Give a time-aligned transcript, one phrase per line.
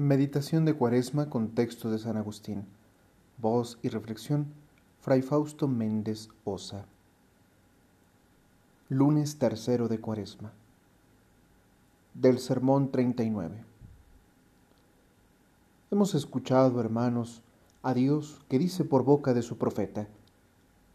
[0.00, 2.66] Meditación de Cuaresma con texto de San Agustín.
[3.38, 4.46] Voz y reflexión,
[5.00, 6.86] Fray Fausto Méndez Osa.
[8.88, 10.52] Lunes tercero de Cuaresma.
[12.14, 13.64] Del Sermón 39.
[15.90, 17.42] Hemos escuchado, hermanos,
[17.82, 20.06] a Dios que dice por boca de su profeta,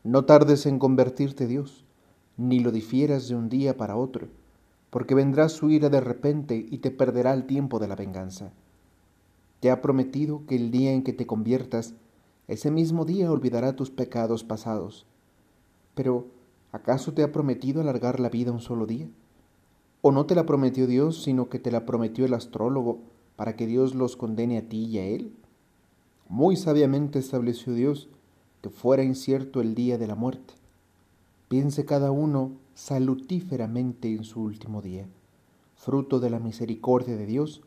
[0.05, 1.83] No tardes en convertirte, Dios,
[2.37, 4.29] ni lo difieras de un día para otro,
[4.89, 8.53] porque vendrá su ira de repente y te perderá el tiempo de la venganza
[9.63, 11.93] te ha prometido que el día en que te conviertas,
[12.49, 15.05] ese mismo día olvidará tus pecados pasados.
[15.95, 16.27] Pero,
[16.73, 19.07] ¿acaso te ha prometido alargar la vida un solo día?
[20.01, 22.99] ¿O no te la prometió Dios, sino que te la prometió el astrólogo
[23.37, 25.33] para que Dios los condene a ti y a él?
[26.27, 28.09] Muy sabiamente estableció Dios
[28.61, 30.55] que fuera incierto el día de la muerte.
[31.47, 35.07] Piense cada uno salutíferamente en su último día,
[35.77, 37.61] fruto de la misericordia de Dios,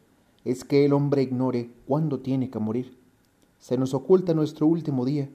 [0.46, 2.96] es que el hombre ignore cuándo tiene que morir.
[3.59, 5.28] Se nos oculta nuestro último día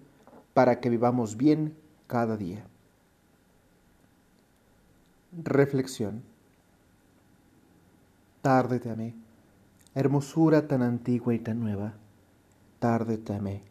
[0.53, 1.75] para que vivamos bien
[2.07, 2.65] cada día.
[5.43, 6.23] Reflexión.
[8.41, 9.13] Tarde te amé,
[9.95, 11.93] hermosura tan antigua y tan nueva.
[12.79, 13.63] Tarde te amé.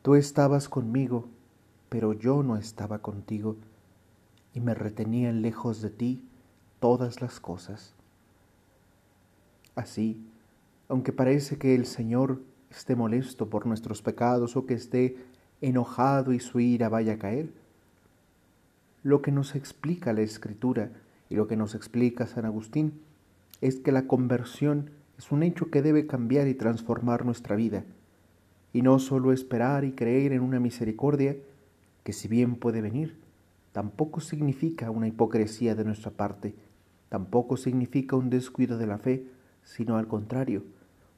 [0.00, 1.26] Tú estabas conmigo,
[1.90, 3.56] pero yo no estaba contigo,
[4.54, 6.24] y me retenían lejos de ti
[6.80, 7.92] todas las cosas.
[9.74, 10.26] Así,
[10.88, 15.16] aunque parece que el Señor esté molesto por nuestros pecados o que esté
[15.60, 17.50] enojado y su ira vaya a caer,
[19.02, 20.90] lo que nos explica la Escritura
[21.30, 23.00] y lo que nos explica San Agustín
[23.60, 27.84] es que la conversión es un hecho que debe cambiar y transformar nuestra vida,
[28.72, 31.36] y no solo esperar y creer en una misericordia
[32.04, 33.16] que si bien puede venir,
[33.72, 36.54] tampoco significa una hipocresía de nuestra parte,
[37.08, 39.26] tampoco significa un descuido de la fe,
[39.64, 40.62] sino al contrario,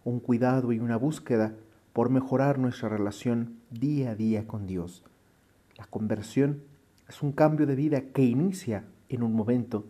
[0.04, 1.54] un cuidado y una búsqueda
[1.92, 5.04] por mejorar nuestra relación día a día con Dios.
[5.76, 6.62] La conversión
[7.08, 9.86] es un cambio de vida que inicia en un momento,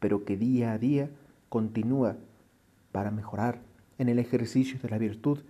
[0.00, 1.10] pero que día a día
[1.48, 2.16] continúa
[2.92, 3.60] para mejorar
[3.98, 5.40] en el ejercicio de la virtud,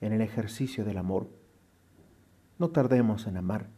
[0.00, 1.28] en el ejercicio del amor.
[2.58, 3.68] No tardemos en amar,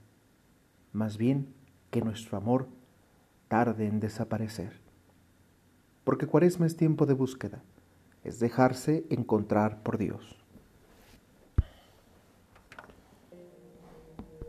[0.92, 1.54] más bien
[1.91, 2.68] que nuestro amor
[3.48, 4.80] tarde en desaparecer.
[6.04, 7.62] Porque cuaresma es tiempo de búsqueda
[8.25, 10.39] es dejarse encontrar por Dios.